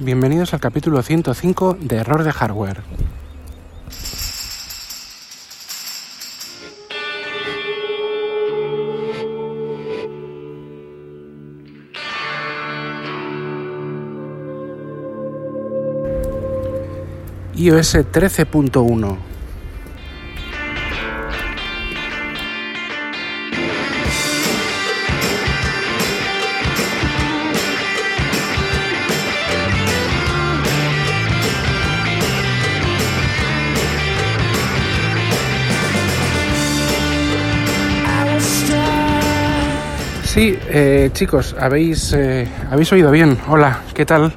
[0.00, 2.82] Bienvenidos al capítulo 105 de Error de Hardware.
[17.56, 19.27] iOS 13.1
[40.38, 43.36] Sí, eh, chicos, habéis, eh, habéis oído bien.
[43.48, 44.32] Hola, ¿qué tal?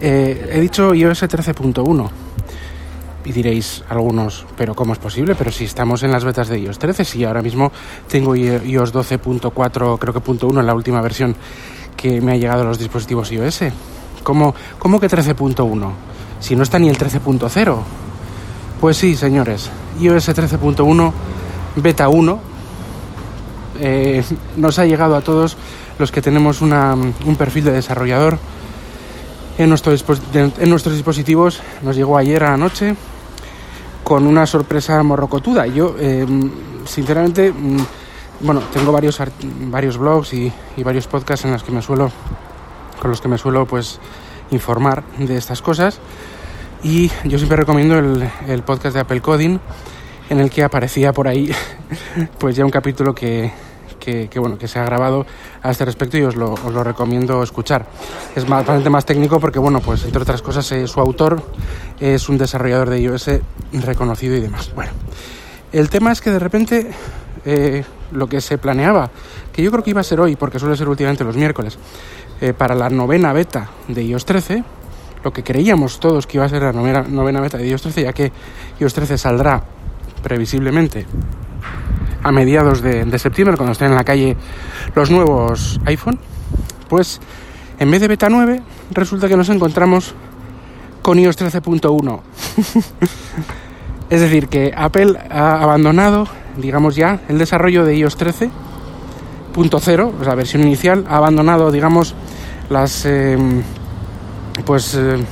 [0.00, 2.10] Eh, he dicho iOS 13.1.
[3.26, 5.36] Y diréis algunos, pero ¿cómo es posible?
[5.36, 7.70] Pero si estamos en las betas de iOS 13, sí, ahora mismo
[8.08, 11.36] tengo iOS 12.4, creo que punto .1 en la última versión
[11.96, 13.66] que me ha llegado a los dispositivos iOS.
[14.24, 15.92] ¿Cómo, cómo que 13.1?
[16.40, 17.76] Si no está ni el 13.0.
[18.80, 19.70] Pues sí, señores,
[20.00, 21.12] iOS 13.1,
[21.76, 22.49] beta 1,
[23.80, 24.22] eh,
[24.56, 25.56] nos ha llegado a todos
[25.98, 28.38] los que tenemos una, un perfil de desarrollador
[29.58, 31.60] en, nuestro en, nuestros dispositivos.
[31.82, 32.94] Nos llegó ayer a la noche
[34.04, 35.66] con una sorpresa morrocotuda.
[35.66, 36.26] Yo, eh,
[36.84, 37.78] sinceramente, mm,
[38.40, 39.20] bueno, tengo varios,
[39.70, 42.10] varios blogs y, y, varios podcasts en los que me suelo,
[43.00, 43.98] con los que me suelo, pues,
[44.50, 46.00] informar de estas cosas.
[46.82, 49.58] Y yo siempre recomiendo el, el podcast de Apple Coding,
[50.30, 51.52] en el que aparecía por ahí,
[52.38, 53.52] pues ya un capítulo que,
[54.00, 55.26] que, bueno, que se ha grabado
[55.62, 57.86] a este respecto y os lo, os lo recomiendo escuchar.
[58.34, 61.42] Es bastante más técnico porque, bueno, pues entre otras cosas, eh, su autor
[62.00, 63.30] es un desarrollador de iOS
[63.72, 64.72] reconocido y demás.
[64.74, 64.92] Bueno,
[65.72, 66.90] el tema es que de repente
[67.44, 69.10] eh, lo que se planeaba,
[69.52, 71.78] que yo creo que iba a ser hoy, porque suele ser últimamente los miércoles,
[72.40, 74.64] eh, para la novena beta de iOS 13,
[75.22, 78.02] lo que creíamos todos que iba a ser la novena, novena beta de iOS 13,
[78.02, 78.32] ya que
[78.80, 79.62] iOS 13 saldrá
[80.22, 81.06] previsiblemente
[82.22, 84.36] a mediados de, septiembre, cuando estén en la calle
[84.94, 86.18] los nuevos iPhone,
[86.88, 87.20] pues
[87.78, 90.14] en vez de beta 9, resulta que nos encontramos
[91.02, 92.20] con iOS 13.1.
[94.10, 96.26] es decir, que Apple ha abandonado,
[96.56, 102.14] digamos ya, el desarrollo de iOS 13.0, o sea, versión inicial, ha abandonado, digamos,
[102.68, 103.06] las.
[103.06, 103.38] Eh,
[104.64, 104.94] pues.
[104.94, 105.24] Eh,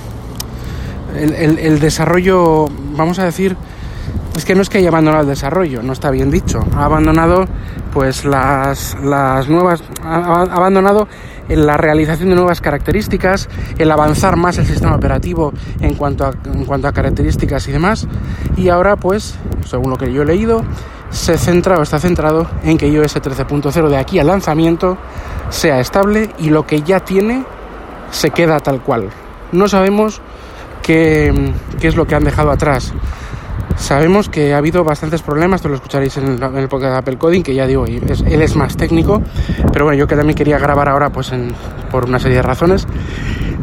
[1.16, 3.56] el, el desarrollo, vamos a decir,
[4.38, 6.65] es que no es que haya abandonado el desarrollo, no está bien dicho.
[6.76, 7.47] Ha abandonado
[7.93, 11.09] pues las, nuevas, ha abandonado
[11.49, 13.48] la realización de nuevas características,
[13.78, 18.06] el avanzar más el sistema operativo en cuanto a, características y demás.
[18.56, 19.34] Y ahora pues,
[19.66, 20.62] según lo que yo he leído,
[21.10, 24.98] se centra o está centrado en que iOS 13.0 de aquí al lanzamiento
[25.50, 27.44] sea estable y lo que ya tiene
[28.12, 29.09] se queda tal cual.
[29.50, 30.21] No sabemos
[30.82, 32.94] qué es lo que han dejado atrás.
[33.78, 37.16] Sabemos que ha habido bastantes problemas, esto lo escucharéis en en el podcast de Apple
[37.16, 39.22] Coding, que ya digo, es, él es más técnico,
[39.72, 41.55] pero bueno, yo que también quería grabar ahora pues en,
[41.91, 42.87] por una serie de razones.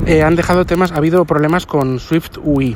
[0.05, 2.75] Eh, han dejado temas, ha habido problemas con Swift UI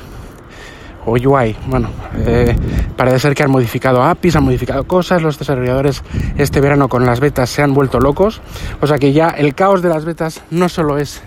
[1.06, 1.56] o UI.
[1.68, 1.90] Bueno,
[2.26, 2.56] eh,
[2.96, 6.04] parece ser que han modificado APIs, han modificado cosas, los desarrolladores
[6.38, 8.42] este verano con las betas se han vuelto locos,
[8.82, 11.22] o sea que ya el caos de las betas no solo es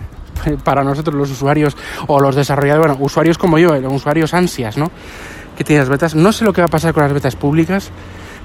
[0.63, 1.75] para nosotros los usuarios
[2.07, 4.91] o los desarrolladores, bueno, usuarios como yo, usuarios ansias, ¿no?
[5.57, 6.15] Que tiene las betas.
[6.15, 7.91] No sé lo que va a pasar con las betas públicas.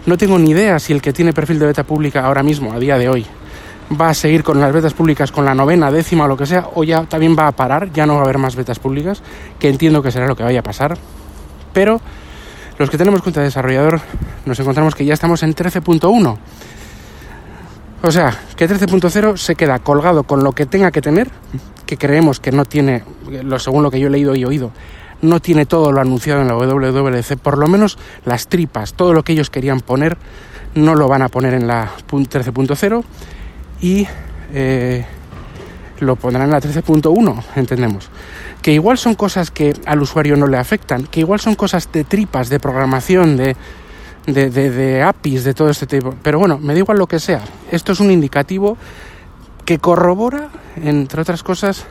[0.06, 2.78] No tengo ni idea si el que tiene perfil de beta pública ahora mismo, a
[2.78, 3.26] día de hoy,
[4.00, 6.68] va a seguir con las betas públicas con la novena, décima o lo que sea,
[6.74, 9.22] o ya también va a parar, ya no va a haber más betas públicas,
[9.58, 10.96] que entiendo que será lo que vaya a pasar.
[11.72, 12.00] Pero
[12.78, 14.00] los que tenemos cuenta de desarrollador
[14.46, 16.38] nos encontramos que ya estamos en 13.1.
[18.00, 21.30] O sea, que 13.0 se queda colgado con lo que tenga que tener,
[21.84, 23.02] que creemos que no tiene,
[23.58, 24.70] según lo que yo he leído y oído,
[25.22, 29.22] no tiene todo lo anunciado en la WWDC, por lo menos las tripas, todo lo
[29.22, 30.16] que ellos querían poner,
[30.74, 33.04] no lo van a poner en la 13.0
[33.80, 34.06] y
[34.52, 35.04] eh,
[36.00, 38.10] lo pondrán en la 13.1, entendemos.
[38.62, 42.04] Que igual son cosas que al usuario no le afectan, que igual son cosas de
[42.04, 43.56] tripas, de programación, de,
[44.26, 46.14] de, de, de APIs, de todo este tipo.
[46.22, 47.42] Pero bueno, me da igual lo que sea.
[47.70, 48.76] Esto es un indicativo
[49.64, 51.84] que corrobora, entre otras cosas,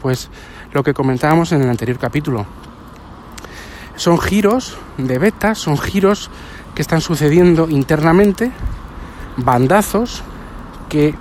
[0.00, 0.28] pues
[0.72, 2.46] lo que comentábamos en el anterior capítulo.
[4.00, 6.30] Son giros de beta, son giros
[6.74, 8.50] que están sucediendo internamente,
[9.36, 10.22] bandazos
[10.88, 11.14] que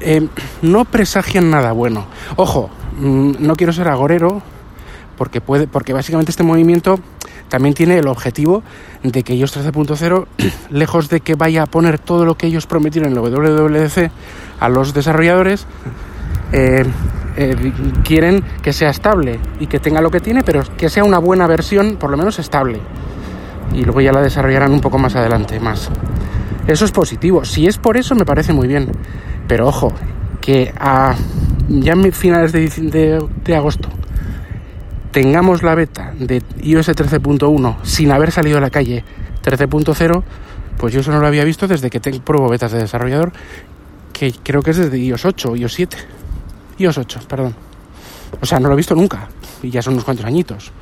[0.00, 0.26] eh,
[0.62, 2.06] no presagian nada bueno.
[2.36, 4.40] Ojo, mmm, no quiero ser agorero
[5.18, 6.98] porque puede, porque básicamente este movimiento
[7.50, 8.62] también tiene el objetivo
[9.02, 10.26] de que ellos 13.0,
[10.70, 14.10] lejos de que vaya a poner todo lo que ellos prometieron en la WWDC
[14.58, 15.66] a los desarrolladores,
[16.52, 16.86] eh,
[17.36, 17.72] eh,
[18.04, 21.46] quieren que sea estable y que tenga lo que tiene, pero que sea una buena
[21.46, 22.80] versión, por lo menos estable.
[23.72, 25.90] Y luego ya la desarrollarán un poco más adelante, más.
[26.66, 27.44] Eso es positivo.
[27.44, 28.90] Si es por eso, me parece muy bien.
[29.48, 29.92] Pero ojo,
[30.40, 31.14] que a
[31.68, 33.88] ya en finales de, agosto
[35.10, 39.04] tengamos la beta de iOS 13.1 sin haber salido a la calle
[39.42, 40.22] 13.0,
[40.78, 43.32] pues yo eso no lo había visto desde que pruebo betas de desarrollador,
[44.12, 45.96] que creo que es desde iOS 8 iOS 7.
[46.78, 47.54] iOS 8, perdón.
[48.40, 49.28] O sea, no lo he visto nunca,
[49.62, 50.72] y ya son unos cuantos añitos.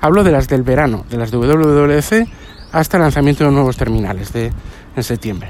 [0.00, 2.28] Hablo de las del verano, de las de WWDC
[2.72, 4.50] hasta el lanzamiento de nuevos terminales de,
[4.96, 5.48] en septiembre.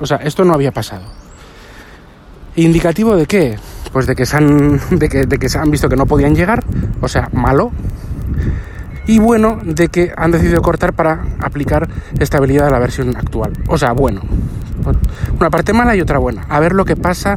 [0.00, 1.04] O sea, esto no había pasado.
[2.56, 3.58] ¿Indicativo de qué?
[3.92, 6.34] Pues de que, se han, de, que, de que se han visto que no podían
[6.34, 6.64] llegar,
[7.00, 7.70] o sea, malo.
[9.06, 11.88] Y bueno, de que han decidido cortar para aplicar
[12.18, 13.52] estabilidad a la versión actual.
[13.68, 14.22] O sea, bueno.
[15.38, 16.46] Una parte mala y otra buena.
[16.48, 17.36] A ver lo que pasa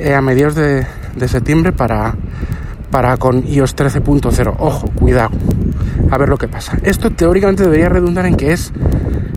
[0.00, 2.14] eh, a mediados de, de septiembre para,
[2.90, 4.54] para con iOS 13.0.
[4.58, 5.30] Ojo, cuidado.
[6.10, 6.78] A ver lo que pasa.
[6.82, 8.72] Esto teóricamente debería redundar en que es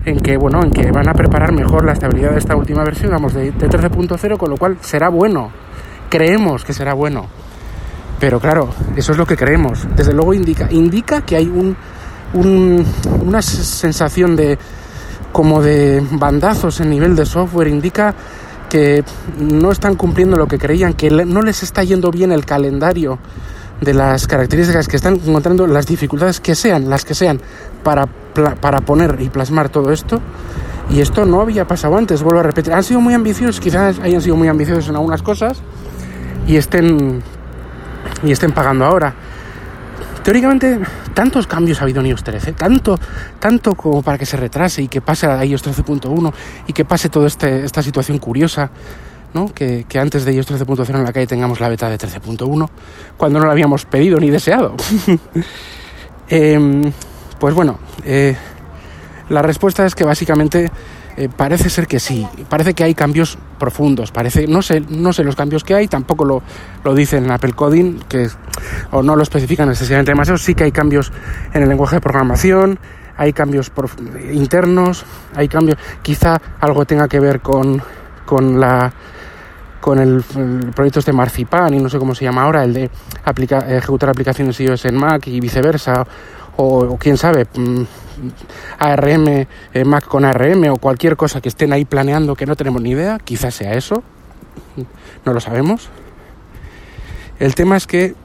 [0.05, 3.11] en que bueno, en que van a preparar mejor la estabilidad de esta última versión,
[3.11, 5.51] vamos, de, 13.0, con lo cual será bueno.
[6.09, 7.27] Creemos que será bueno.
[8.19, 9.87] Pero claro, eso es lo que creemos.
[9.95, 11.75] Desde luego indica, indica que hay un,
[12.33, 14.57] una sensación de
[15.31, 18.13] como de bandazos en nivel de software, indica
[18.73, 19.03] que
[19.37, 23.19] no están cumpliendo lo que creían, que no les está yendo bien el calendario
[23.79, 27.39] de las características que están encontrando, las dificultades que sean, las que sean,
[27.83, 30.19] para, para poner y plasmar todo esto.
[30.89, 32.73] Y esto no había pasado antes, vuelvo a repetir.
[32.73, 35.61] Han sido muy ambiciosos, quizás hayan sido muy ambiciosos en algunas cosas
[36.47, 37.21] y estén,
[38.23, 39.13] y estén pagando ahora.
[40.23, 40.79] Teóricamente,
[41.13, 42.97] tantos cambios ha habido en iOS 13, tanto,
[43.39, 46.33] tanto como para que se retrase y que pase a iOS 13.1
[46.67, 48.71] y que pase toda este, esta situación curiosa
[49.53, 52.69] que, antes de iOS 13.0 en la calle tengamos la beta de 13.1,
[53.17, 54.75] cuando no la habíamos pedido ni deseado.
[56.29, 56.91] Em,
[57.37, 58.35] pues bueno, eh,
[59.27, 60.71] la respuesta es que básicamente
[61.17, 65.23] eh, parece ser que sí, parece que hay cambios profundos, parece, no sé, no sé
[65.23, 66.41] los cambios que hay, tampoco lo,
[66.83, 68.27] lo dice en Apple Coding, que,
[68.91, 71.11] o no lo especifican necesariamente demasiado, sí que hay cambios
[71.53, 72.79] en el lenguaje de programación,
[73.15, 73.71] hay cambios
[74.31, 75.05] internos,
[75.35, 77.81] hay cambios, quizá algo tenga que ver con,
[78.25, 78.91] con la
[79.83, 80.23] con el,
[80.73, 82.89] proyecto este Marzipan y no sé cómo se llama ahora, el de
[83.67, 86.07] ejecutar aplicaciones iOS en Mac y viceversa,
[86.57, 87.81] o, quién sabe, mm,
[88.79, 92.81] ARM, eh, Mac con ARM o cualquier cosa que estén ahí planeando que no tenemos
[92.81, 94.03] ni idea, quizás sea eso,
[95.25, 95.89] no lo sabemos.
[97.39, 98.15] El tema es que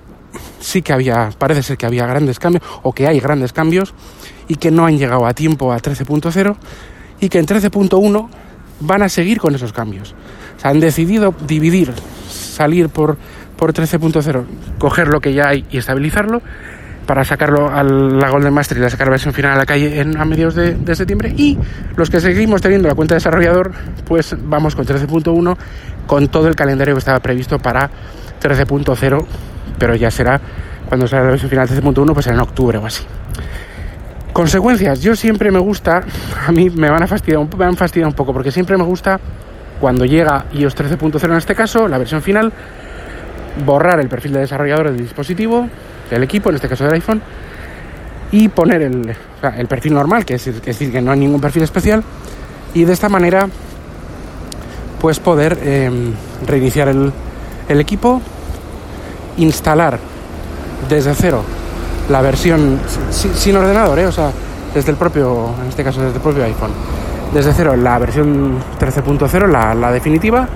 [0.61, 3.95] sí que había, parece ser que había grandes cambios, o que hay grandes cambios,
[4.47, 6.57] y que no han llegado a tiempo a 13.0,
[7.21, 8.29] y que en 13.1
[8.81, 10.15] van a seguir con esos cambios
[10.63, 11.93] han decidido dividir,
[12.29, 13.17] salir por,
[13.57, 14.45] por 13.0,
[14.79, 16.43] coger lo que ya hay y estabilizarlo
[17.09, 20.21] para sacarlo a la Golden Master y sacar la versión final a la calle en,
[20.21, 21.33] a mediados de, septiembre.
[21.35, 21.57] Y
[21.97, 23.73] los que seguimos teniendo la cuenta de desarrollador,
[24.05, 25.57] pues vamos con 13.1
[26.07, 27.89] con todo el calendario que estaba previsto para
[28.43, 29.25] 13.0,
[29.79, 30.39] pero ya será
[30.87, 33.05] cuando salga la versión final 13.1, pues en octubre o así.
[34.35, 36.03] Consecuencias, yo siempre me gusta,
[36.47, 38.85] a mí me van a fastidiar, me van a fastidiar un poco, porque siempre me
[38.85, 39.19] gusta
[39.81, 42.53] cuando llega iOS 13.0 en este caso, la versión final,
[43.65, 45.69] borrar el perfil de desarrollador del dispositivo,
[46.11, 47.23] del equipo, en este caso del iPhone,
[48.31, 49.17] y poner el,
[49.57, 52.03] el perfil normal, que es, decir, que no hay ningún perfil especial,
[52.75, 53.49] y de esta manera,
[55.01, 56.13] pues poder em,
[56.47, 57.13] reiniciar el,
[57.69, 58.21] el equipo,
[59.39, 59.99] instalar
[60.89, 61.43] desde cero
[62.11, 64.07] la versión sin, ordenador, ¿eh?
[64.07, 64.31] o sea,
[64.75, 66.71] desde el propio, en este caso desde el propio iPhone
[67.33, 70.49] desde cero la versión 13.0, la, la definitiva,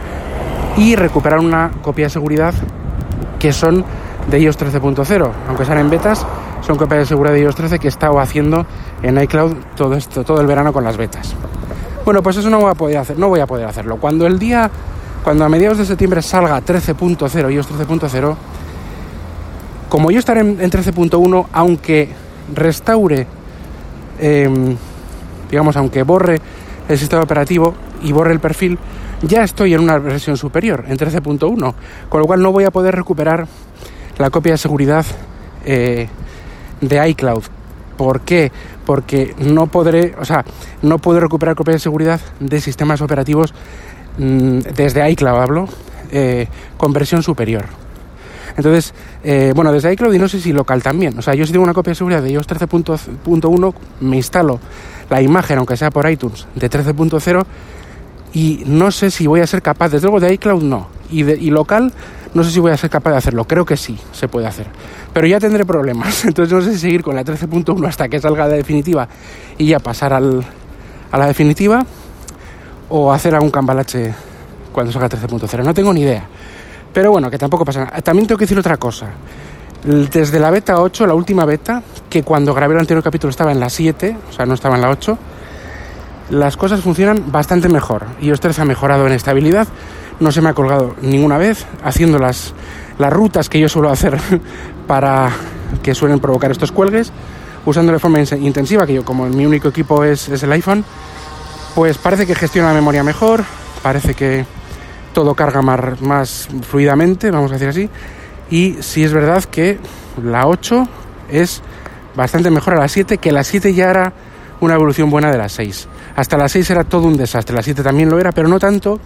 [0.77, 2.55] y recuperar una copia de seguridad
[3.39, 3.85] que son
[4.29, 6.27] de iOS 13.0, aunque sean en betas,
[6.63, 8.67] son copias de seguridad de iOS 13 que he estado haciendo
[9.03, 11.35] en iCloud todo esto, todo el verano con las betas.
[12.05, 13.97] Bueno, pues eso no voy a poder hacer, no voy a poder hacerlo.
[13.97, 14.71] Cuando el día,
[15.23, 18.37] cuando a mediados de septiembre salga 13.0, iOS 13.0,
[19.89, 22.09] como yo estaré en, 13.1, aunque
[22.55, 23.27] restaure,
[24.19, 24.77] em,
[25.51, 26.41] digamos, aunque borre
[26.89, 28.79] el sistema operativo y borre el perfil,
[29.23, 31.75] ya estoy en una versión superior, en 13.1,
[32.09, 33.47] con lo cual no voy a poder recuperar
[34.19, 35.05] la copia de seguridad
[35.65, 36.09] eh,
[36.81, 37.45] de iCloud.
[37.97, 38.51] ¿Por qué?
[38.85, 40.45] Porque no podré, o sea,
[40.83, 43.55] no puedo recuperar copia de seguridad de sistemas operativos
[44.19, 45.69] mm, desde iCloud, hablo,
[46.11, 47.67] eh, con versión superior.
[48.57, 48.93] Entonces,
[49.25, 51.19] eh, bueno, desde iCloud y no sé si local también.
[51.19, 54.61] O sea, yo si tengo una copia de seguridad de iOS 13.1, me instalo
[55.09, 57.45] la imagen, aunque sea por iTunes, de 13.0
[58.35, 61.35] y no sé si voy a ser capaz, desde luego de iCloud no, y, de,
[61.35, 61.93] y local
[62.35, 64.67] No sé si voy a ser capaz de hacerlo, creo que sí, se puede hacer.
[65.13, 68.47] Pero ya tendré problemas, entonces no sé si seguir con la 13.1 hasta que salga
[68.47, 69.07] la definitiva
[69.59, 70.45] y ya pasar al,
[71.11, 71.85] a la definitiva
[72.89, 74.15] o hacer algún cambalache
[74.73, 75.65] cuando salga 13.0.
[75.65, 76.25] No tengo ni idea.
[76.93, 78.01] Pero bueno, que tampoco pasa nada.
[78.01, 79.09] También tengo que decir otra cosa.
[79.85, 83.61] Desde la beta 8, la última beta, que cuando grabé el anterior capítulo estaba en
[83.61, 85.19] la 7, o sea, no estaba en la 8,
[86.31, 88.07] las cosas funcionan bastante mejor.
[88.21, 89.67] Y os 13 ha mejorado en estabilidad,
[90.21, 92.55] no se me ha colgado ninguna vez, haciendo las,
[92.99, 94.19] las rutas que yo suelo hacer
[94.87, 95.31] para
[95.83, 97.13] que suelen provocar estos cuelgues,
[97.65, 100.85] usando de forma intensiva, que yo como mi único equipo es, es el iPhone,
[101.75, 103.45] pues parece que gestiona la memoria mejor,
[103.83, 104.45] parece que
[105.13, 107.91] todo carga más, más fluidamente, vamos a decir así,
[108.51, 109.79] y sí es verdad que
[110.23, 110.87] la 8
[111.31, 111.63] es
[112.15, 114.13] bastante mejor a la 7, que la 7 ya era
[114.61, 115.89] una evolución buena de la 6.
[116.17, 119.01] Hasta la 6 era todo un desastre, la 7 también lo era, pero no tanto,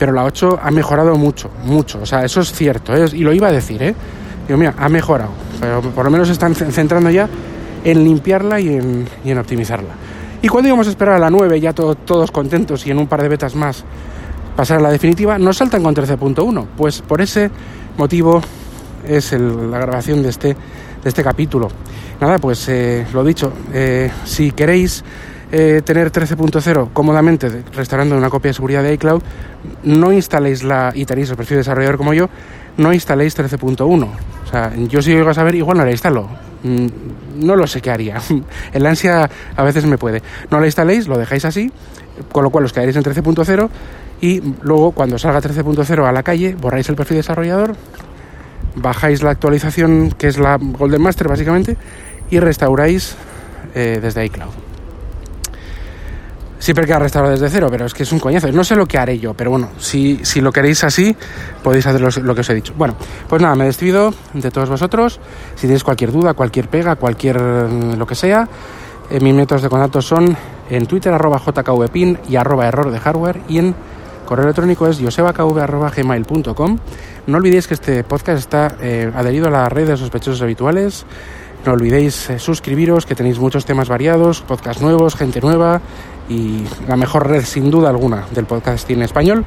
[0.00, 3.04] pero la 8 ha mejorado mucho, mucho, o sea, eso es cierto, ¿eh?
[3.12, 3.94] y lo iba a decir, ¿eh?
[4.48, 5.30] Digo, mira, ha mejorado,
[5.60, 7.28] pero por lo menos están centrando ya
[7.84, 9.90] en limpiarla y en, y en optimizarla.
[10.40, 13.20] Y cuando íbamos a esperar a la 9, ya todos contentos y en un par
[13.20, 13.84] de betas más
[14.56, 16.66] pasar a la definitiva, nos saltan con 13.1.
[16.78, 17.50] Pues por ese
[17.98, 18.40] motivo
[19.06, 21.68] es la grabación de este, de este capítulo.
[22.22, 25.04] Nada, pues eh, lo dicho, eh, si queréis
[25.52, 29.22] eh, tener 13.0 cómodamente restaurando una copia de seguridad de iCloud,
[29.82, 32.28] no instaléis la y tenéis el perfil de desarrollador como yo,
[32.76, 34.04] no instaléis 13.1.
[34.04, 36.28] O sea, yo si llego a saber, igual no la instalo.
[36.62, 36.86] Mm,
[37.44, 38.20] no lo sé qué haría.
[38.72, 40.22] El ansia a veces me puede.
[40.50, 41.70] No la instaléis, lo dejáis así,
[42.32, 43.68] con lo cual os quedaréis en 13.0
[44.20, 47.74] y luego cuando salga 13.0 a la calle, borráis el perfil de desarrollador,
[48.76, 51.76] bajáis la actualización que es la Golden Master básicamente
[52.30, 53.16] y restauráis
[53.74, 54.69] eh, desde iCloud.
[56.60, 58.52] Siempre queda restaurar desde cero, pero es que es un coñazo.
[58.52, 61.16] No sé lo que haré yo, pero bueno, si, si lo queréis así,
[61.62, 62.74] podéis hacer lo, que os he dicho.
[62.76, 62.94] Bueno,
[63.28, 65.20] pues nada, me despido de todos vosotros.
[65.54, 68.46] Si tenéis cualquier duda, cualquier pega, cualquier mm, lo que sea,
[69.10, 70.36] eh, mis métodos de contacto son
[70.68, 73.74] en Twitter, arroba jkvpin y arroba error de hardware y en
[74.26, 76.78] correo electrónico es josebakv.gmail.com.
[77.26, 81.06] No olvidéis que este podcast está eh, adherido a la red de sospechosos habituales.
[81.64, 85.80] No olvidéis eh, suscribiros, que tenéis muchos temas variados, podcasts nuevos, gente nueva
[86.28, 89.44] y la mejor red sin duda alguna del podcast en español.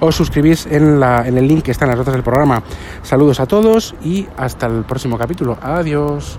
[0.00, 2.62] Os suscribís en, la, en el link que está en las notas del programa.
[3.02, 5.58] Saludos a todos y hasta el próximo capítulo.
[5.60, 6.38] Adiós.